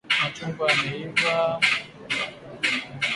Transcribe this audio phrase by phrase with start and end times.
[0.19, 1.35] Machungwa yameiva.